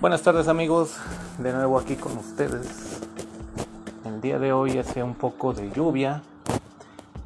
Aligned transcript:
Buenas 0.00 0.22
tardes 0.22 0.46
amigos, 0.46 0.94
de 1.38 1.52
nuevo 1.52 1.76
aquí 1.76 1.96
con 1.96 2.16
ustedes. 2.18 2.68
El 4.04 4.20
día 4.20 4.38
de 4.38 4.52
hoy 4.52 4.78
hace 4.78 5.02
un 5.02 5.16
poco 5.16 5.52
de 5.52 5.72
lluvia, 5.72 6.22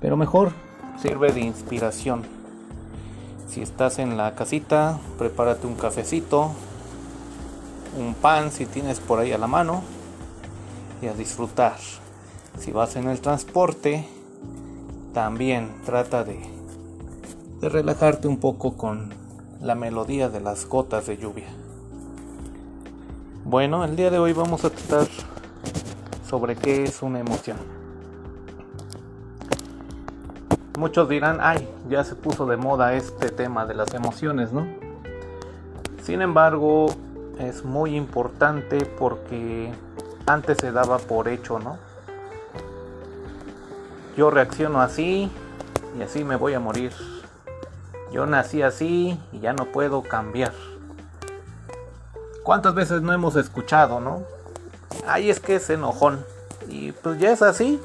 pero 0.01 0.17
mejor 0.17 0.53
sirve 0.99 1.33
de 1.33 1.41
inspiración. 1.41 2.23
Si 3.47 3.61
estás 3.61 3.99
en 3.99 4.17
la 4.17 4.35
casita, 4.35 4.99
prepárate 5.19 5.67
un 5.67 5.75
cafecito, 5.75 6.53
un 7.99 8.15
pan 8.15 8.51
si 8.51 8.65
tienes 8.65 9.01
por 9.01 9.19
ahí 9.19 9.33
a 9.33 9.39
la 9.39 9.49
mano 9.49 9.83
y 11.03 11.09
a 11.09 11.13
disfrutar. 11.13 11.77
Si 12.59 12.73
vas 12.73 12.97
en 12.97 13.07
el 13.11 13.21
transporte, 13.21 14.09
también 15.13 15.75
trata 15.85 16.25
de, 16.25 16.41
de 17.61 17.69
relajarte 17.69 18.29
un 18.29 18.39
poco 18.39 18.79
con 18.79 19.13
la 19.61 19.75
melodía 19.75 20.31
de 20.31 20.41
las 20.41 20.65
gotas 20.65 21.05
de 21.05 21.19
lluvia. 21.19 21.49
Bueno, 23.53 23.85
el 23.85 23.97
día 23.97 24.11
de 24.11 24.19
hoy 24.19 24.33
vamos 24.33 24.65
a 24.65 24.71
tratar 24.71 25.07
sobre 26.27 26.57
qué 26.57 26.85
es 26.85 27.03
una 27.03 27.21
emoción. 27.21 27.59
Muchos 30.79 31.07
dirán, 31.07 31.37
ay, 31.43 31.69
ya 31.91 32.03
se 32.03 32.15
puso 32.15 32.47
de 32.47 32.57
moda 32.57 32.95
este 32.95 33.29
tema 33.29 33.67
de 33.67 33.75
las 33.75 33.93
emociones, 33.93 34.55
¿no? 34.55 34.67
Sin 36.03 36.23
embargo, 36.23 36.87
es 37.39 37.63
muy 37.63 37.95
importante 37.95 38.87
porque 38.87 39.71
antes 40.25 40.57
se 40.57 40.73
daba 40.73 40.97
por 40.97 41.29
hecho, 41.29 41.59
¿no? 41.59 41.77
Yo 44.17 44.31
reacciono 44.31 44.81
así 44.81 45.31
y 45.99 46.03
así 46.03 46.25
me 46.25 46.37
voy 46.37 46.55
a 46.55 46.59
morir. 46.59 46.93
Yo 48.15 48.25
nací 48.25 48.63
así 48.63 49.21
y 49.31 49.41
ya 49.41 49.53
no 49.53 49.67
puedo 49.67 50.01
cambiar. 50.01 50.55
¿Cuántas 52.43 52.75
veces 52.75 53.03
no 53.03 53.13
hemos 53.13 53.37
escuchado, 53.37 54.01
no? 54.01 54.25
Ay, 55.07 55.31
es 55.31 55.39
que 55.39 55.57
es 55.57 55.71
enojón. 55.71 56.25
Y 56.69 56.93
pues 56.93 57.19
ya 57.19 57.31
es 57.31 57.43
así. 57.43 57.81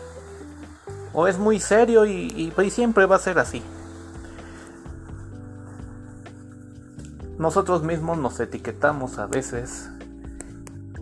O 1.14 1.28
es 1.28 1.38
muy 1.38 1.60
serio 1.60 2.06
y, 2.06 2.52
pues 2.56 2.74
siempre 2.74 3.06
va 3.06 3.16
a 3.16 3.20
ser 3.20 3.40
así. 3.40 3.64
Nosotros 7.38 7.84
mismos 7.84 8.18
nos 8.18 8.40
etiquetamos 8.40 9.20
a 9.20 9.28
veces 9.28 9.90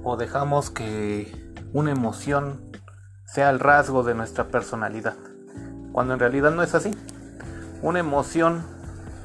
o 0.03 0.17
dejamos 0.17 0.69
que 0.69 1.53
una 1.73 1.91
emoción 1.91 2.59
sea 3.25 3.49
el 3.49 3.59
rasgo 3.59 4.03
de 4.03 4.15
nuestra 4.15 4.49
personalidad, 4.49 5.15
cuando 5.93 6.13
en 6.13 6.19
realidad 6.19 6.51
no 6.51 6.61
es 6.61 6.75
así. 6.75 6.91
Una 7.81 7.99
emoción 7.99 8.63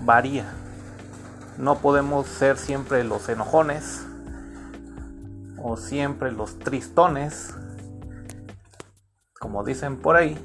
varía. 0.02 0.52
No 1.58 1.78
podemos 1.78 2.26
ser 2.26 2.56
siempre 2.56 3.04
los 3.04 3.28
enojones, 3.28 4.06
o 5.62 5.76
siempre 5.76 6.32
los 6.32 6.58
tristones, 6.58 7.54
como 9.38 9.64
dicen 9.64 9.96
por 9.96 10.16
ahí, 10.16 10.38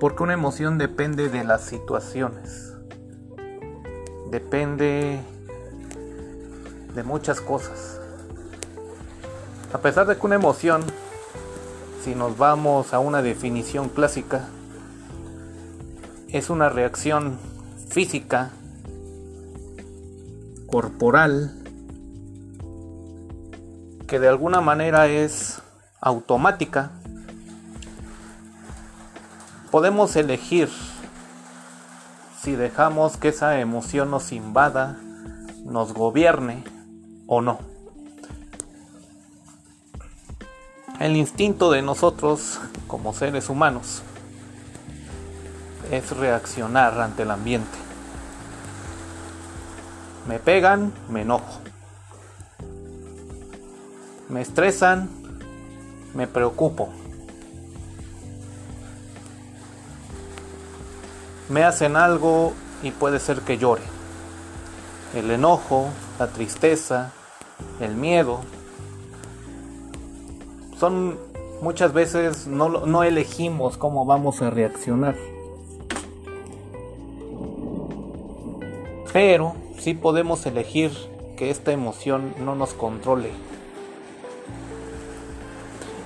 porque 0.00 0.22
una 0.22 0.34
emoción 0.34 0.78
depende 0.78 1.28
de 1.28 1.44
las 1.44 1.62
situaciones, 1.62 2.74
depende 4.30 5.20
de 6.94 7.02
muchas 7.02 7.40
cosas. 7.40 8.00
A 9.72 9.78
pesar 9.78 10.06
de 10.06 10.16
que 10.16 10.26
una 10.26 10.34
emoción, 10.34 10.82
si 12.02 12.14
nos 12.14 12.36
vamos 12.36 12.92
a 12.92 12.98
una 12.98 13.22
definición 13.22 13.88
clásica, 13.88 14.48
es 16.28 16.50
una 16.50 16.68
reacción 16.68 17.38
física, 17.88 18.50
corporal, 20.66 21.61
que 24.12 24.20
de 24.20 24.28
alguna 24.28 24.60
manera 24.60 25.06
es 25.06 25.62
automática, 25.98 26.90
podemos 29.70 30.14
elegir 30.16 30.68
si 32.38 32.54
dejamos 32.54 33.16
que 33.16 33.28
esa 33.28 33.58
emoción 33.58 34.10
nos 34.10 34.32
invada, 34.32 34.98
nos 35.64 35.94
gobierne 35.94 36.62
o 37.26 37.40
no. 37.40 37.58
El 41.00 41.16
instinto 41.16 41.70
de 41.70 41.80
nosotros 41.80 42.60
como 42.88 43.14
seres 43.14 43.48
humanos 43.48 44.02
es 45.90 46.14
reaccionar 46.14 47.00
ante 47.00 47.22
el 47.22 47.30
ambiente. 47.30 47.78
Me 50.28 50.38
pegan, 50.38 50.92
me 51.08 51.22
enojo. 51.22 51.61
Me 54.32 54.40
estresan, 54.40 55.10
me 56.14 56.26
preocupo. 56.26 56.88
Me 61.50 61.64
hacen 61.64 61.96
algo 61.96 62.54
y 62.82 62.92
puede 62.92 63.20
ser 63.20 63.42
que 63.42 63.58
llore. 63.58 63.82
El 65.14 65.30
enojo, 65.30 65.88
la 66.18 66.28
tristeza, 66.28 67.12
el 67.78 67.94
miedo, 67.94 68.40
son 70.78 71.18
muchas 71.60 71.92
veces 71.92 72.46
no, 72.46 72.70
no 72.86 73.04
elegimos 73.04 73.76
cómo 73.76 74.06
vamos 74.06 74.40
a 74.40 74.48
reaccionar. 74.48 75.14
Pero 79.12 79.56
sí 79.78 79.92
podemos 79.92 80.46
elegir 80.46 80.90
que 81.36 81.50
esta 81.50 81.72
emoción 81.72 82.34
no 82.38 82.54
nos 82.54 82.72
controle 82.72 83.51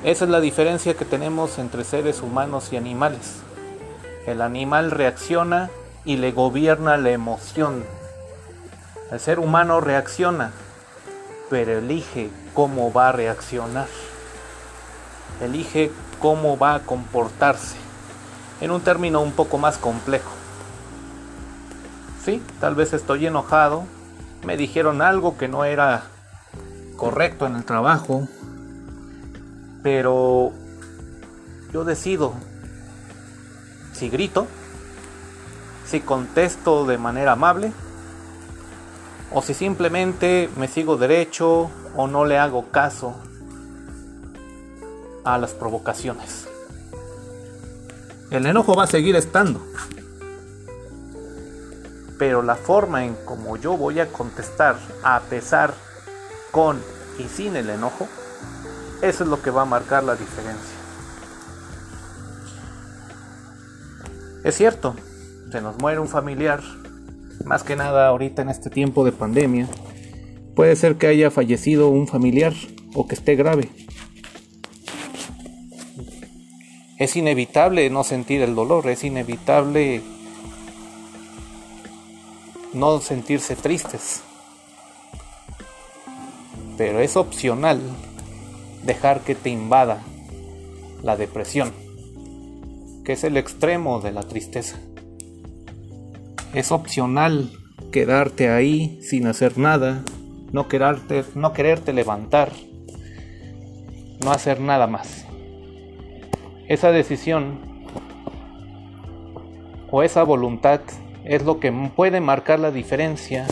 esa 0.04 0.24
es 0.24 0.30
la 0.30 0.40
diferencia 0.40 0.94
que 0.94 1.04
tenemos 1.04 1.58
entre 1.58 1.82
seres 1.82 2.22
humanos 2.22 2.72
y 2.72 2.76
animales. 2.76 3.36
El 4.26 4.42
animal 4.42 4.90
reacciona 4.90 5.70
y 6.04 6.16
le 6.16 6.32
gobierna 6.32 6.96
la 6.96 7.10
emoción. 7.10 7.84
El 9.10 9.20
ser 9.20 9.38
humano 9.38 9.80
reacciona, 9.80 10.52
pero 11.48 11.78
elige 11.78 12.30
cómo 12.54 12.92
va 12.92 13.08
a 13.08 13.12
reaccionar. 13.12 13.88
Elige 15.40 15.90
cómo 16.20 16.58
va 16.58 16.74
a 16.74 16.80
comportarse. 16.80 17.76
En 18.60 18.70
un 18.70 18.80
término 18.80 19.20
un 19.20 19.32
poco 19.32 19.58
más 19.58 19.78
complejo. 19.78 20.30
Sí, 22.24 22.42
tal 22.60 22.74
vez 22.74 22.92
estoy 22.92 23.26
enojado. 23.26 23.84
Me 24.44 24.56
dijeron 24.56 25.02
algo 25.02 25.36
que 25.38 25.48
no 25.48 25.64
era 25.64 26.04
correcto 26.96 27.46
en 27.46 27.56
el 27.56 27.64
trabajo 27.64 28.28
pero 29.86 30.50
yo 31.72 31.84
decido 31.84 32.34
si 33.92 34.08
grito, 34.08 34.48
si 35.86 36.00
contesto 36.00 36.86
de 36.86 36.98
manera 36.98 37.30
amable, 37.30 37.70
o 39.32 39.42
si 39.42 39.54
simplemente 39.54 40.50
me 40.56 40.66
sigo 40.66 40.96
derecho 40.96 41.70
o 41.94 42.08
no 42.08 42.24
le 42.24 42.36
hago 42.36 42.68
caso 42.72 43.14
a 45.22 45.38
las 45.38 45.52
provocaciones. 45.52 46.48
El 48.32 48.44
enojo 48.46 48.74
va 48.74 48.82
a 48.82 48.88
seguir 48.88 49.14
estando. 49.14 49.64
Pero 52.18 52.42
la 52.42 52.56
forma 52.56 53.04
en 53.04 53.14
como 53.24 53.56
yo 53.56 53.76
voy 53.76 54.00
a 54.00 54.08
contestar 54.08 54.78
a 55.04 55.20
pesar 55.20 55.74
con 56.50 56.82
y 57.20 57.28
sin 57.28 57.54
el 57.54 57.70
enojo 57.70 58.08
eso 59.08 59.24
es 59.24 59.30
lo 59.30 59.40
que 59.40 59.50
va 59.50 59.62
a 59.62 59.66
marcar 59.66 60.04
la 60.04 60.16
diferencia. 60.16 60.76
Es 64.44 64.56
cierto, 64.56 64.94
se 65.50 65.60
nos 65.60 65.78
muere 65.78 65.98
un 65.98 66.08
familiar, 66.08 66.60
más 67.44 67.62
que 67.62 67.76
nada 67.76 68.08
ahorita 68.08 68.42
en 68.42 68.48
este 68.48 68.70
tiempo 68.70 69.04
de 69.04 69.12
pandemia. 69.12 69.68
Puede 70.54 70.76
ser 70.76 70.96
que 70.96 71.06
haya 71.06 71.30
fallecido 71.30 71.88
un 71.88 72.06
familiar 72.06 72.54
o 72.94 73.06
que 73.06 73.14
esté 73.14 73.36
grave. 73.36 73.68
Es 76.98 77.16
inevitable 77.16 77.90
no 77.90 78.04
sentir 78.04 78.40
el 78.40 78.54
dolor, 78.54 78.88
es 78.88 79.04
inevitable 79.04 80.02
no 82.72 83.00
sentirse 83.00 83.54
tristes. 83.56 84.22
Pero 86.78 87.00
es 87.00 87.16
opcional 87.16 87.80
dejar 88.86 89.20
que 89.20 89.34
te 89.34 89.50
invada 89.50 90.02
la 91.02 91.16
depresión, 91.16 91.72
que 93.04 93.12
es 93.12 93.24
el 93.24 93.36
extremo 93.36 94.00
de 94.00 94.12
la 94.12 94.22
tristeza. 94.22 94.78
Es 96.54 96.72
opcional 96.72 97.50
quedarte 97.92 98.48
ahí 98.48 98.98
sin 99.02 99.26
hacer 99.26 99.58
nada, 99.58 100.02
no 100.52 100.68
quererte, 100.68 101.24
no 101.34 101.52
quererte 101.52 101.92
levantar, 101.92 102.52
no 104.24 104.30
hacer 104.30 104.60
nada 104.60 104.86
más. 104.86 105.26
Esa 106.68 106.90
decisión 106.90 107.58
o 109.90 110.02
esa 110.02 110.22
voluntad 110.22 110.80
es 111.24 111.44
lo 111.44 111.60
que 111.60 111.72
puede 111.94 112.20
marcar 112.20 112.58
la 112.58 112.70
diferencia 112.70 113.46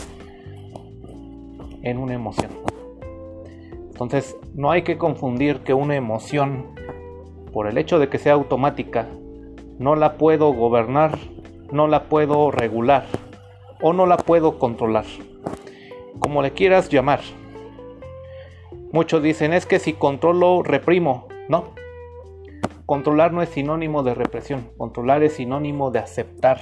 en 1.82 1.98
una 1.98 2.14
emoción. 2.14 2.63
Entonces, 3.94 4.36
no 4.54 4.72
hay 4.72 4.82
que 4.82 4.98
confundir 4.98 5.60
que 5.60 5.72
una 5.72 5.94
emoción, 5.94 6.74
por 7.52 7.68
el 7.68 7.78
hecho 7.78 8.00
de 8.00 8.08
que 8.08 8.18
sea 8.18 8.32
automática, 8.32 9.06
no 9.78 9.94
la 9.94 10.14
puedo 10.14 10.52
gobernar, 10.52 11.16
no 11.70 11.86
la 11.86 12.08
puedo 12.08 12.50
regular 12.50 13.06
o 13.80 13.92
no 13.92 14.06
la 14.06 14.16
puedo 14.16 14.58
controlar. 14.58 15.04
Como 16.18 16.42
le 16.42 16.50
quieras 16.50 16.88
llamar. 16.88 17.20
Muchos 18.90 19.22
dicen 19.22 19.52
es 19.52 19.64
que 19.64 19.78
si 19.78 19.92
controlo, 19.92 20.64
reprimo. 20.64 21.28
No. 21.48 21.66
Controlar 22.86 23.32
no 23.32 23.42
es 23.42 23.50
sinónimo 23.50 24.02
de 24.02 24.14
represión. 24.14 24.70
Controlar 24.76 25.22
es 25.22 25.34
sinónimo 25.34 25.92
de 25.92 26.00
aceptar. 26.00 26.60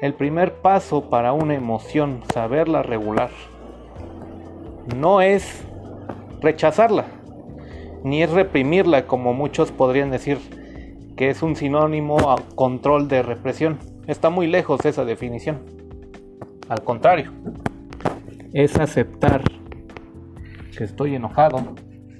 El 0.00 0.14
primer 0.14 0.54
paso 0.54 1.10
para 1.10 1.34
una 1.34 1.54
emoción, 1.54 2.22
saberla 2.32 2.82
regular, 2.82 3.30
no 4.96 5.20
es 5.20 5.64
rechazarla, 6.40 7.06
ni 8.04 8.22
es 8.22 8.30
reprimirla 8.30 9.06
como 9.06 9.34
muchos 9.34 9.72
podrían 9.72 10.10
decir 10.10 10.38
que 11.16 11.30
es 11.30 11.42
un 11.42 11.56
sinónimo 11.56 12.30
a 12.30 12.36
control 12.54 13.08
de 13.08 13.22
represión. 13.22 13.78
Está 14.06 14.30
muy 14.30 14.46
lejos 14.46 14.84
esa 14.84 15.04
definición. 15.04 15.60
Al 16.68 16.82
contrario, 16.82 17.32
es 18.52 18.78
aceptar 18.78 19.42
que 20.76 20.84
estoy 20.84 21.14
enojado, 21.16 21.74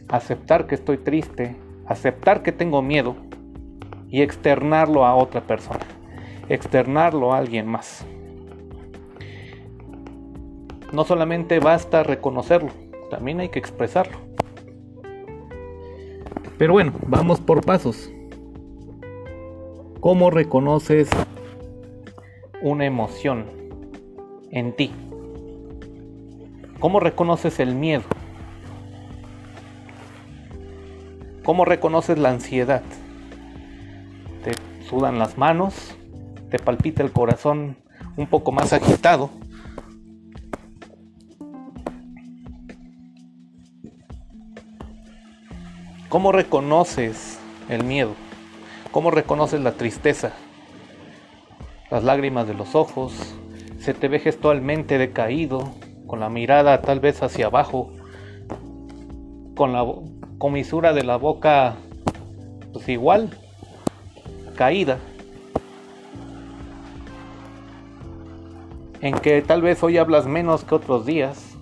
aceptar 0.08 0.66
que 0.66 0.74
estoy 0.74 0.98
triste, 0.98 1.56
aceptar 1.86 2.42
que 2.42 2.52
tengo 2.52 2.82
miedo 2.82 3.14
y 4.08 4.22
externarlo 4.22 5.06
a 5.06 5.14
otra 5.14 5.42
persona, 5.42 5.80
externarlo 6.48 7.32
a 7.32 7.38
alguien 7.38 7.66
más. 7.66 8.04
No 10.92 11.04
solamente 11.04 11.60
basta 11.60 12.02
reconocerlo, 12.02 12.70
también 13.10 13.40
hay 13.40 13.50
que 13.50 13.58
expresarlo. 13.58 14.18
Pero 16.56 16.72
bueno, 16.72 16.92
vamos 17.06 17.40
por 17.40 17.64
pasos. 17.64 18.10
¿Cómo 20.00 20.30
reconoces 20.30 21.08
una 22.62 22.86
emoción 22.86 23.46
en 24.50 24.74
ti? 24.74 24.92
¿Cómo 26.80 27.00
reconoces 27.00 27.60
el 27.60 27.74
miedo? 27.74 28.04
¿Cómo 31.44 31.64
reconoces 31.64 32.18
la 32.18 32.30
ansiedad? 32.30 32.82
Te 34.44 34.52
sudan 34.84 35.18
las 35.18 35.38
manos, 35.38 35.96
te 36.50 36.58
palpita 36.58 37.02
el 37.02 37.10
corazón 37.10 37.76
un 38.16 38.26
poco 38.26 38.52
más 38.52 38.72
agitado. 38.72 39.30
¿Cómo 46.08 46.32
reconoces 46.32 47.38
el 47.68 47.84
miedo? 47.84 48.14
¿Cómo 48.92 49.10
reconoces 49.10 49.60
la 49.60 49.72
tristeza? 49.72 50.32
Las 51.90 52.02
lágrimas 52.02 52.48
de 52.48 52.54
los 52.54 52.74
ojos, 52.74 53.12
se 53.78 53.92
te 53.92 54.08
ve 54.08 54.18
gestualmente 54.18 54.96
decaído, 54.96 55.70
con 56.06 56.20
la 56.20 56.30
mirada 56.30 56.80
tal 56.80 57.00
vez 57.00 57.22
hacia 57.22 57.46
abajo, 57.46 57.92
con 59.54 59.74
la 59.74 59.84
comisura 60.38 60.94
de 60.94 61.04
la 61.04 61.18
boca 61.18 61.76
pues 62.72 62.88
igual, 62.88 63.28
caída. 64.56 64.96
En 69.02 69.14
que 69.18 69.42
tal 69.42 69.60
vez 69.60 69.82
hoy 69.82 69.98
hablas 69.98 70.26
menos 70.26 70.64
que 70.64 70.74
otros 70.74 71.04
días, 71.04 71.54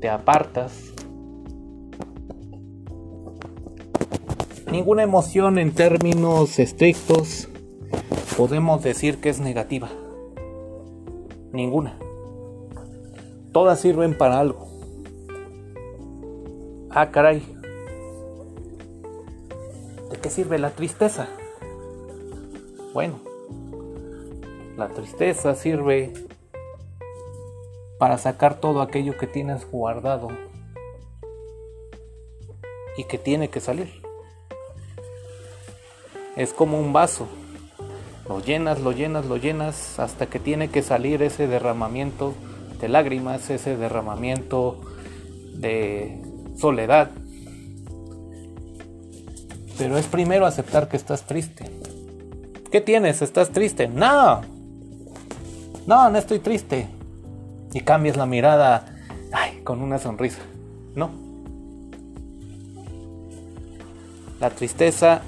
te 0.00 0.08
apartas, 0.08 0.93
Ninguna 4.74 5.04
emoción 5.04 5.60
en 5.60 5.72
términos 5.72 6.58
estrictos 6.58 7.48
podemos 8.36 8.82
decir 8.82 9.20
que 9.20 9.28
es 9.28 9.38
negativa. 9.38 9.88
Ninguna. 11.52 11.96
Todas 13.52 13.78
sirven 13.78 14.18
para 14.18 14.40
algo. 14.40 14.66
Ah, 16.90 17.12
caray. 17.12 17.46
¿De 20.10 20.16
qué 20.20 20.28
sirve 20.28 20.58
la 20.58 20.70
tristeza? 20.70 21.28
Bueno, 22.92 23.20
la 24.76 24.88
tristeza 24.88 25.54
sirve 25.54 26.12
para 28.00 28.18
sacar 28.18 28.58
todo 28.58 28.82
aquello 28.82 29.16
que 29.16 29.28
tienes 29.28 29.70
guardado 29.70 30.30
y 32.96 33.04
que 33.04 33.18
tiene 33.18 33.50
que 33.50 33.60
salir 33.60 34.03
es 36.36 36.52
como 36.52 36.78
un 36.78 36.92
vaso. 36.92 37.26
Lo 38.28 38.40
llenas, 38.40 38.80
lo 38.80 38.92
llenas, 38.92 39.26
lo 39.26 39.36
llenas 39.36 39.98
hasta 39.98 40.26
que 40.26 40.38
tiene 40.38 40.68
que 40.68 40.82
salir 40.82 41.22
ese 41.22 41.46
derramamiento 41.46 42.34
de 42.80 42.88
lágrimas, 42.88 43.50
ese 43.50 43.76
derramamiento 43.76 44.80
de 45.54 46.22
soledad. 46.56 47.10
Pero 49.76 49.98
es 49.98 50.06
primero 50.06 50.46
aceptar 50.46 50.88
que 50.88 50.96
estás 50.96 51.26
triste. 51.26 51.70
¿Qué 52.70 52.80
tienes? 52.80 53.22
¿Estás 53.22 53.50
triste? 53.50 53.88
No. 53.88 54.40
No, 55.86 56.10
no 56.10 56.18
estoy 56.18 56.38
triste. 56.38 56.88
Y 57.72 57.80
cambias 57.80 58.16
la 58.16 58.26
mirada 58.26 58.86
ay, 59.32 59.60
con 59.64 59.82
una 59.82 59.98
sonrisa. 59.98 60.40
No. 60.94 61.10
La 64.40 64.50
tristeza 64.50 65.22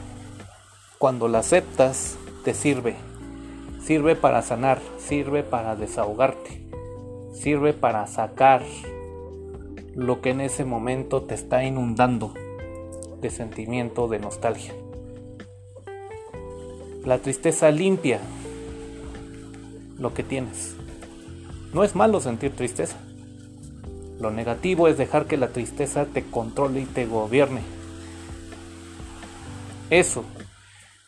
cuando 0.98 1.28
la 1.28 1.40
aceptas, 1.40 2.16
te 2.44 2.54
sirve. 2.54 2.96
Sirve 3.82 4.16
para 4.16 4.42
sanar, 4.42 4.80
sirve 4.98 5.42
para 5.42 5.76
desahogarte, 5.76 6.66
sirve 7.32 7.72
para 7.72 8.06
sacar 8.06 8.62
lo 9.94 10.20
que 10.20 10.30
en 10.30 10.40
ese 10.40 10.64
momento 10.64 11.22
te 11.22 11.34
está 11.34 11.64
inundando 11.64 12.34
de 13.20 13.30
sentimiento 13.30 14.08
de 14.08 14.18
nostalgia. 14.18 14.74
La 17.04 17.18
tristeza 17.18 17.70
limpia 17.70 18.20
lo 19.98 20.12
que 20.14 20.22
tienes. 20.22 20.74
No 21.72 21.84
es 21.84 21.94
malo 21.94 22.20
sentir 22.20 22.56
tristeza. 22.56 22.96
Lo 24.18 24.30
negativo 24.30 24.88
es 24.88 24.96
dejar 24.96 25.26
que 25.26 25.36
la 25.36 25.48
tristeza 25.48 26.06
te 26.06 26.24
controle 26.24 26.80
y 26.80 26.86
te 26.86 27.06
gobierne. 27.06 27.60
Eso 29.90 30.24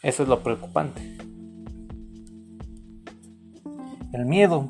eso 0.03 0.23
es 0.23 0.29
lo 0.29 0.43
preocupante. 0.43 1.17
El 4.13 4.27
miedo. 4.27 4.69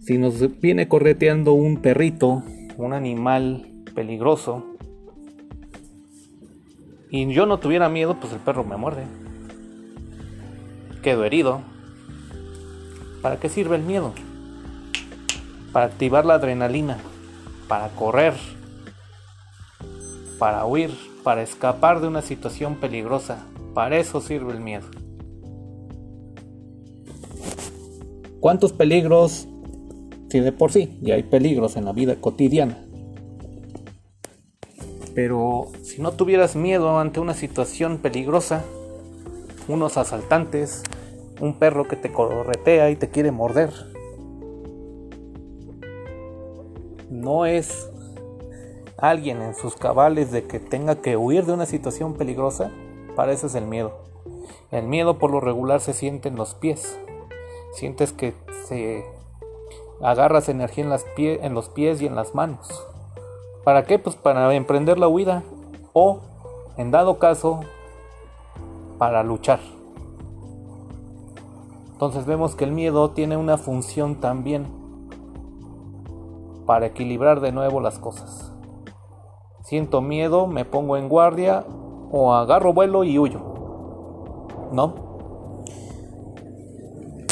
Si 0.00 0.18
nos 0.18 0.60
viene 0.60 0.88
correteando 0.88 1.52
un 1.52 1.82
perrito, 1.82 2.42
un 2.76 2.92
animal 2.94 3.66
peligroso, 3.94 4.64
y 7.10 7.32
yo 7.32 7.46
no 7.46 7.58
tuviera 7.58 7.88
miedo, 7.88 8.18
pues 8.20 8.32
el 8.32 8.38
perro 8.38 8.64
me 8.64 8.76
muerde. 8.76 9.04
Quedo 11.02 11.24
herido. 11.24 11.62
¿Para 13.22 13.38
qué 13.38 13.48
sirve 13.48 13.76
el 13.76 13.82
miedo? 13.82 14.12
Para 15.72 15.86
activar 15.86 16.24
la 16.24 16.34
adrenalina, 16.34 16.98
para 17.66 17.88
correr, 17.88 18.34
para 20.38 20.64
huir, 20.64 20.90
para 21.28 21.42
escapar 21.42 22.00
de 22.00 22.08
una 22.08 22.22
situación 22.22 22.76
peligrosa. 22.76 23.44
Para 23.74 23.98
eso 23.98 24.22
sirve 24.22 24.50
el 24.50 24.60
miedo. 24.60 24.86
¿Cuántos 28.40 28.72
peligros? 28.72 29.46
Si 30.30 30.40
de 30.40 30.52
por 30.52 30.72
sí 30.72 30.98
ya 31.02 31.16
hay 31.16 31.24
peligros 31.24 31.76
en 31.76 31.84
la 31.84 31.92
vida 31.92 32.16
cotidiana. 32.16 32.82
Pero 35.14 35.66
si 35.82 36.00
no 36.00 36.12
tuvieras 36.12 36.56
miedo 36.56 36.98
ante 36.98 37.20
una 37.20 37.34
situación 37.34 37.98
peligrosa, 37.98 38.64
unos 39.68 39.98
asaltantes, 39.98 40.82
un 41.42 41.58
perro 41.58 41.86
que 41.86 41.96
te 41.96 42.10
corretea 42.10 42.88
y 42.88 42.96
te 42.96 43.10
quiere 43.10 43.32
morder, 43.32 43.74
no 47.10 47.44
es 47.44 47.90
alguien 48.98 49.40
en 49.42 49.54
sus 49.54 49.76
cabales 49.76 50.30
de 50.32 50.44
que 50.44 50.60
tenga 50.60 50.96
que 51.00 51.16
huir 51.16 51.46
de 51.46 51.52
una 51.52 51.66
situación 51.66 52.14
peligrosa, 52.14 52.70
para 53.16 53.32
eso 53.32 53.46
es 53.46 53.54
el 53.54 53.66
miedo. 53.66 53.92
El 54.70 54.86
miedo 54.86 55.18
por 55.18 55.30
lo 55.30 55.40
regular 55.40 55.80
se 55.80 55.94
siente 55.94 56.28
en 56.28 56.36
los 56.36 56.54
pies. 56.54 56.98
Sientes 57.72 58.12
que 58.12 58.34
se 58.66 59.04
agarras 60.02 60.48
energía 60.48 60.84
en, 60.84 61.44
en 61.44 61.54
los 61.54 61.68
pies 61.68 62.02
y 62.02 62.06
en 62.06 62.16
las 62.16 62.34
manos. 62.34 62.84
¿Para 63.64 63.84
qué? 63.84 63.98
Pues 63.98 64.16
para 64.16 64.52
emprender 64.54 64.98
la 64.98 65.08
huida 65.08 65.42
o, 65.92 66.20
en 66.76 66.90
dado 66.90 67.18
caso, 67.18 67.60
para 68.98 69.22
luchar. 69.22 69.60
Entonces 71.92 72.26
vemos 72.26 72.54
que 72.54 72.64
el 72.64 72.72
miedo 72.72 73.10
tiene 73.10 73.36
una 73.36 73.58
función 73.58 74.16
también 74.16 74.66
para 76.66 76.86
equilibrar 76.86 77.40
de 77.40 77.52
nuevo 77.52 77.80
las 77.80 77.98
cosas. 77.98 78.52
Siento 79.68 80.00
miedo, 80.00 80.46
me 80.46 80.64
pongo 80.64 80.96
en 80.96 81.10
guardia 81.10 81.62
o 82.10 82.32
agarro 82.32 82.72
vuelo 82.72 83.04
y 83.04 83.18
huyo. 83.18 83.38
¿No? 84.72 85.64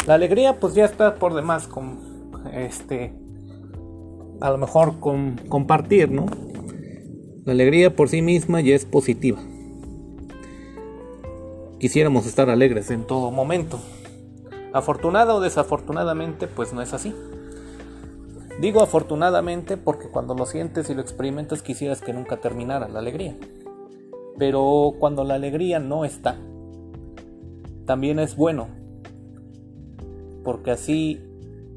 La 0.07 0.17
alegría 0.17 0.61
pues 0.61 0.75
ya 0.75 0.85
está 0.85 1.15
por 1.15 1.33
demás 1.33 1.67
con 1.67 1.99
este 2.53 3.15
a 4.43 4.51
lo 4.51 4.59
mejor 4.59 5.01
con 5.01 5.41
compartir, 5.49 6.11
¿no? 6.11 6.27
La 7.47 7.53
alegría 7.53 7.97
por 7.97 8.11
sí 8.11 8.21
misma 8.21 8.61
ya 8.61 8.75
es 8.75 8.85
positiva. 8.85 9.39
Quisiéramos 11.81 12.27
estar 12.27 12.51
alegres 12.51 12.91
en 12.91 13.07
todo 13.07 13.31
momento. 13.31 13.81
Afortunada 14.75 15.35
o 15.35 15.41
desafortunadamente, 15.41 16.49
pues 16.49 16.75
no 16.75 16.83
es 16.83 16.93
así. 16.93 17.15
Digo 18.61 18.83
afortunadamente 18.83 19.77
porque 19.77 20.09
cuando 20.09 20.35
lo 20.35 20.47
sientes 20.47 20.89
y 20.89 20.95
lo 20.95 21.03
experimentas 21.03 21.63
quisieras 21.63 22.01
que 22.01 22.15
nunca 22.15 22.39
terminara 22.39 22.89
la 22.89 23.01
alegría. 23.01 23.37
Pero 24.39 24.95
cuando 24.99 25.25
la 25.25 25.35
alegría 25.35 25.79
no 25.79 26.05
está, 26.05 26.37
también 27.85 28.19
es 28.19 28.35
bueno. 28.35 28.69
Porque 30.43 30.71
así 30.71 31.21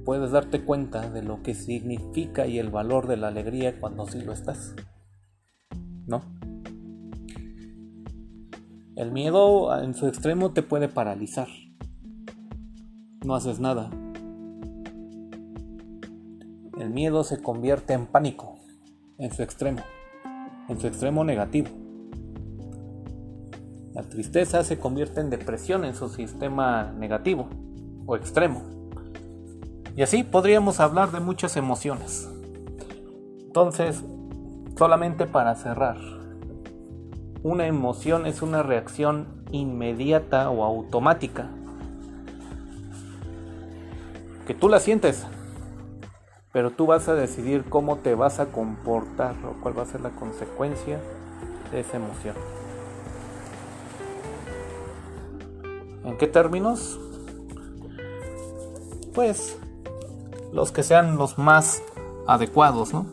puedes 0.05 0.31
darte 0.31 0.63
cuenta 0.63 1.09
de 1.09 1.21
lo 1.21 1.43
que 1.43 1.53
significa 1.53 2.47
y 2.47 2.59
el 2.59 2.69
valor 2.69 3.07
de 3.07 3.17
la 3.17 3.27
alegría 3.27 3.79
cuando 3.79 4.07
sí 4.07 4.21
lo 4.21 4.31
estás. 4.31 4.75
¿No? 6.07 6.21
El 8.95 9.11
miedo 9.11 9.81
en 9.81 9.93
su 9.93 10.07
extremo 10.07 10.51
te 10.51 10.63
puede 10.63 10.87
paralizar. 10.87 11.47
No 13.23 13.35
haces 13.35 13.59
nada. 13.59 13.89
Miedo 16.89 17.23
se 17.23 17.41
convierte 17.41 17.93
en 17.93 18.07
pánico 18.07 18.55
en 19.19 19.31
su 19.31 19.43
extremo, 19.43 19.81
en 20.67 20.79
su 20.79 20.87
extremo 20.87 21.23
negativo. 21.23 21.69
La 23.93 24.03
tristeza 24.03 24.63
se 24.63 24.79
convierte 24.79 25.21
en 25.21 25.29
depresión 25.29 25.85
en 25.85 25.93
su 25.93 26.09
sistema 26.09 26.91
negativo 26.97 27.47
o 28.05 28.15
extremo. 28.15 28.63
Y 29.95 30.01
así 30.01 30.23
podríamos 30.23 30.79
hablar 30.79 31.11
de 31.11 31.19
muchas 31.19 31.57
emociones. 31.57 32.29
Entonces, 33.41 34.03
solamente 34.77 35.25
para 35.25 35.55
cerrar, 35.55 35.97
una 37.43 37.67
emoción 37.67 38.25
es 38.25 38.41
una 38.41 38.63
reacción 38.63 39.43
inmediata 39.51 40.49
o 40.49 40.63
automática. 40.63 41.49
Que 44.47 44.53
tú 44.53 44.69
la 44.69 44.79
sientes, 44.79 45.27
pero 46.59 46.71
tú 46.71 46.87
vas 46.87 47.07
a 47.07 47.15
decidir 47.15 47.63
cómo 47.69 47.99
te 47.99 48.15
vas 48.15 48.41
a 48.41 48.47
comportar 48.47 49.33
o 49.45 49.61
cuál 49.61 49.79
va 49.79 49.83
a 49.83 49.85
ser 49.85 50.01
la 50.01 50.09
consecuencia 50.09 50.99
de 51.71 51.79
esa 51.79 51.95
emoción. 51.95 52.35
¿En 56.03 56.17
qué 56.17 56.27
términos? 56.27 56.99
Pues 59.15 59.57
los 60.51 60.73
que 60.73 60.83
sean 60.83 61.15
los 61.15 61.37
más 61.37 61.81
adecuados, 62.27 62.93
¿no? 62.93 63.05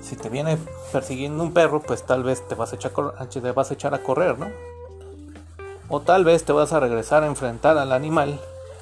Si 0.00 0.16
te 0.16 0.28
viene 0.30 0.58
persiguiendo 0.90 1.44
un 1.44 1.52
perro, 1.52 1.82
pues 1.82 2.02
tal 2.02 2.24
vez 2.24 2.42
te 2.48 2.56
vas 2.56 2.72
a 2.72 2.74
echar, 2.74 2.90
a, 3.16 3.72
echar 3.72 3.94
a 3.94 4.02
correr, 4.02 4.40
¿no? 4.40 4.48
O 5.88 6.00
tal 6.00 6.24
vez 6.24 6.42
te 6.44 6.52
vas 6.52 6.72
a 6.72 6.80
regresar 6.80 7.22
a 7.22 7.28
enfrentar 7.28 7.78
al 7.78 7.92
animal 7.92 8.40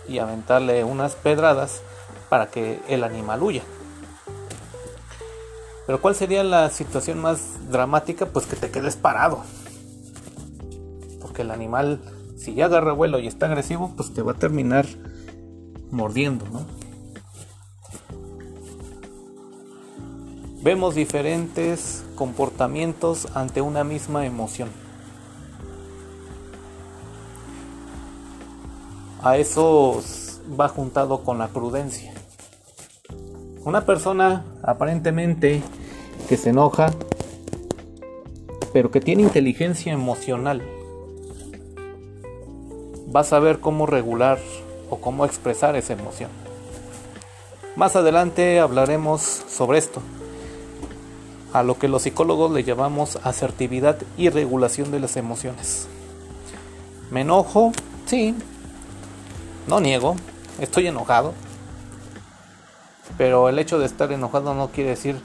y 0.09 0.21
aventarle 0.21 0.85
unas 0.85 1.17
pedradas 1.17 1.83
para 2.32 2.46
que 2.46 2.80
el 2.88 3.04
animal 3.04 3.42
huya. 3.42 3.62
Pero 5.84 6.00
¿cuál 6.00 6.14
sería 6.14 6.42
la 6.42 6.70
situación 6.70 7.20
más 7.20 7.70
dramática? 7.70 8.24
Pues 8.24 8.46
que 8.46 8.56
te 8.56 8.70
quedes 8.70 8.96
parado. 8.96 9.42
Porque 11.20 11.42
el 11.42 11.50
animal, 11.50 12.00
si 12.38 12.54
ya 12.54 12.64
agarra 12.64 12.92
vuelo 12.94 13.18
y 13.18 13.26
está 13.26 13.44
agresivo, 13.44 13.92
pues 13.94 14.14
te 14.14 14.22
va 14.22 14.32
a 14.32 14.36
terminar 14.36 14.86
mordiendo, 15.90 16.46
¿no? 16.48 16.64
Vemos 20.62 20.94
diferentes 20.94 22.02
comportamientos 22.14 23.28
ante 23.34 23.60
una 23.60 23.84
misma 23.84 24.24
emoción. 24.24 24.70
A 29.22 29.36
eso 29.36 30.02
va 30.58 30.68
juntado 30.68 31.24
con 31.24 31.36
la 31.36 31.48
prudencia. 31.48 32.12
Una 33.64 33.87
persona 33.87 34.45
aparentemente 34.62 35.62
que 36.28 36.37
se 36.37 36.50
enoja, 36.50 36.90
pero 38.73 38.90
que 38.90 39.00
tiene 39.00 39.23
inteligencia 39.23 39.92
emocional, 39.92 40.62
va 43.14 43.21
a 43.21 43.25
saber 43.25 43.61
cómo 43.61 43.87
regular 43.87 44.38
o 44.90 44.97
cómo 44.97 45.25
expresar 45.25 45.76
esa 45.76 45.92
emoción. 45.92 46.31
Más 47.76 47.95
adelante 47.95 48.59
hablaremos 48.59 49.23
sobre 49.23 49.78
esto, 49.78 50.02
a 51.52 51.62
lo 51.62 51.78
que 51.78 51.87
los 51.87 52.02
psicólogos 52.02 52.50
le 52.50 52.64
llamamos 52.64 53.21
asertividad 53.23 53.99
y 54.16 54.28
regulación 54.28 54.90
de 54.90 54.99
las 54.99 55.16
emociones. 55.16 55.87
Me 57.12 57.21
enojo, 57.21 57.71
sí, 58.07 58.35
no 59.69 59.78
niego, 59.78 60.16
estoy 60.61 60.88
enojado, 60.88 61.33
pero 63.19 63.49
el 63.49 63.59
hecho 63.59 63.78
de 63.78 63.87
estar 63.87 64.11
enojado 64.12 64.54
no 64.54 64.69
quiere 64.69 64.90
decir 64.90 65.21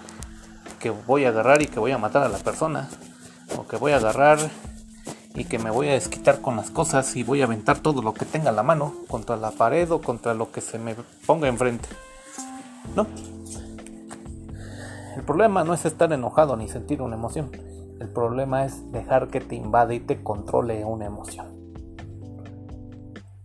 que 0.80 0.90
voy 0.90 1.26
a 1.26 1.30
agarrar 1.30 1.62
y 1.62 1.68
que 1.68 1.80
voy 1.80 1.92
a 1.92 1.98
matar 1.98 2.24
a 2.24 2.30
la 2.30 2.38
persona, 2.38 2.90
o 3.58 3.68
que 3.68 3.78
voy 3.78 3.94
a 3.94 3.98
agarrar 3.98 4.40
y 5.34 5.46
que 5.46 5.60
me 5.60 5.70
voy 5.70 5.88
a 5.90 5.94
desquitar 5.94 6.42
con 6.42 6.56
las 6.58 6.72
cosas 6.72 7.16
y 7.16 7.24
voy 7.24 7.42
a 7.42 7.46
aventar 7.46 7.80
todo 7.80 8.02
lo 8.02 8.14
que 8.14 8.26
tenga 8.26 8.52
la 8.52 8.64
mano 8.64 8.94
contra 9.08 9.38
la 9.38 9.52
pared 9.52 9.90
o 9.92 10.02
contra 10.02 10.34
lo 10.34 10.52
que 10.52 10.62
se 10.62 10.80
me 10.80 10.96
ponga 11.26 11.48
enfrente. 11.48 11.88
No. 12.96 13.06
El 15.16 15.24
problema 15.24 15.64
no 15.64 15.74
es 15.74 15.86
estar 15.86 16.12
enojado 16.12 16.56
ni 16.58 16.68
sentir 16.68 17.02
una 17.02 17.16
emoción. 17.16 17.52
El 18.00 18.10
problema 18.10 18.66
es 18.66 18.92
dejar 18.92 19.28
que 19.28 19.42
te 19.42 19.56
invade 19.56 19.96
y 19.96 20.00
te 20.00 20.22
controle 20.24 20.84
una 20.86 21.06
emoción. 21.06 21.48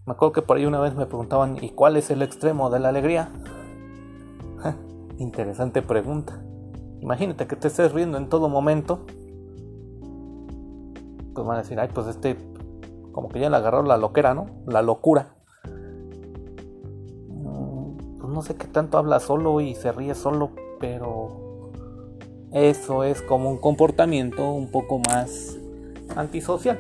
Me 0.05 0.13
acuerdo 0.13 0.33
que 0.33 0.43
por 0.43 0.57
ahí 0.57 0.67
una 0.67 0.81
vez 0.81 0.95
me 0.95 1.07
preguntaban, 1.07 1.63
¿y 1.63 1.71
cuál 1.71 1.97
es 1.97 2.11
el 2.11 2.23
extremo 2.23 2.71
de 2.71 2.81
la 2.81 2.89
alegría? 2.89 3.31
Interesante 5.19 5.83
pregunta. 5.83 6.43
Imagínate 7.01 7.47
que 7.47 7.57
te 7.57 7.69
estés 7.69 7.93
riendo 7.93 8.19
en 8.19 8.29
todo 8.29 8.49
momento 8.49 9.05
pues 11.33 11.47
van 11.47 11.57
a 11.57 11.63
decir, 11.63 11.79
ay, 11.81 11.89
pues 11.93 12.07
este, 12.07 12.37
como 13.13 13.29
que 13.29 13.41
ya 13.41 13.51
le 13.51 13.57
agarró 13.57 13.83
la 13.83 13.97
loquera, 13.97 14.35
¿no? 14.35 14.47
La 14.67 14.83
locura. 14.83 15.35
Mm, 17.29 18.19
pues 18.19 18.33
no 18.33 18.43
sé 18.43 18.57
qué 18.57 18.67
tanto 18.67 18.99
habla 18.99 19.21
solo 19.21 19.61
y 19.61 19.75
se 19.75 19.93
ríe 19.93 20.15
solo, 20.15 20.51
pero 20.81 21.73
eso 22.53 23.05
es 23.05 23.23
como 23.23 23.51
un 23.51 23.59
comportamiento 23.59 24.51
un 24.53 24.71
poco 24.71 25.01
más 25.09 25.59
antisocial. 26.17 26.79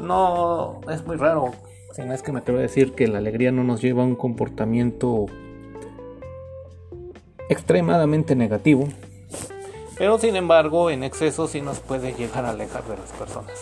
No 0.00 0.80
es 0.90 1.06
muy 1.06 1.16
raro, 1.16 1.52
si 1.92 2.02
no 2.02 2.12
es 2.12 2.22
que 2.22 2.32
me 2.32 2.40
atrevo 2.40 2.58
a 2.58 2.62
decir 2.62 2.94
que 2.94 3.06
la 3.06 3.18
alegría 3.18 3.52
no 3.52 3.64
nos 3.64 3.80
lleva 3.80 4.02
a 4.02 4.06
un 4.06 4.16
comportamiento 4.16 5.26
extremadamente 7.48 8.34
negativo, 8.36 8.88
pero 9.96 10.18
sin 10.18 10.34
embargo, 10.34 10.90
en 10.90 11.04
exceso 11.04 11.46
sí 11.46 11.60
nos 11.60 11.78
puede 11.78 12.14
llegar 12.14 12.44
a 12.44 12.50
alejar 12.50 12.82
de 12.84 12.96
las 12.96 13.12
personas. 13.12 13.52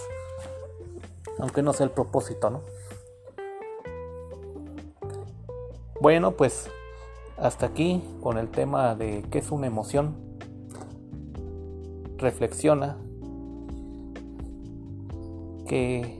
Aunque 1.38 1.62
no 1.62 1.72
sea 1.72 1.84
el 1.84 1.92
propósito, 1.92 2.48
¿no? 2.48 2.62
Bueno, 6.00 6.32
pues 6.32 6.70
hasta 7.36 7.66
aquí 7.66 8.02
con 8.22 8.38
el 8.38 8.48
tema 8.48 8.94
de 8.94 9.24
qué 9.30 9.38
es 9.38 9.50
una 9.50 9.66
emoción. 9.66 10.16
Reflexiona 12.16 12.96
que 15.66 16.18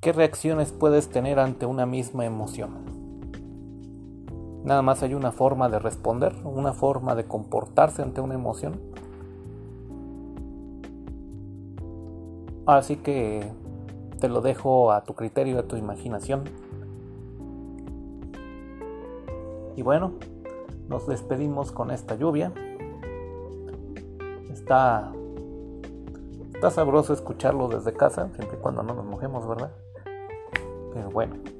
qué 0.00 0.12
reacciones 0.12 0.72
puedes 0.72 1.10
tener 1.10 1.38
ante 1.38 1.66
una 1.66 1.84
misma 1.84 2.24
emoción. 2.24 2.89
Nada 4.70 4.82
más 4.82 5.02
hay 5.02 5.14
una 5.14 5.32
forma 5.32 5.68
de 5.68 5.80
responder, 5.80 6.32
una 6.44 6.72
forma 6.72 7.16
de 7.16 7.24
comportarse 7.24 8.02
ante 8.02 8.20
una 8.20 8.34
emoción. 8.34 8.80
Así 12.66 12.94
que 12.94 13.50
te 14.20 14.28
lo 14.28 14.40
dejo 14.40 14.92
a 14.92 15.02
tu 15.02 15.14
criterio, 15.14 15.58
a 15.58 15.64
tu 15.64 15.74
imaginación. 15.74 16.44
Y 19.74 19.82
bueno, 19.82 20.12
nos 20.88 21.04
despedimos 21.08 21.72
con 21.72 21.90
esta 21.90 22.14
lluvia. 22.14 22.52
Está, 24.52 25.10
está 26.54 26.70
sabroso 26.70 27.12
escucharlo 27.12 27.66
desde 27.66 27.92
casa, 27.92 28.28
siempre 28.36 28.56
y 28.56 28.62
cuando 28.62 28.84
no 28.84 28.94
nos 28.94 29.04
mojemos, 29.04 29.48
¿verdad? 29.48 29.72
Pero 30.94 31.10
bueno. 31.10 31.59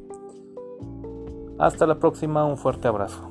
Hasta 1.60 1.86
la 1.86 1.98
próxima, 1.98 2.42
un 2.46 2.56
fuerte 2.56 2.88
abrazo. 2.88 3.30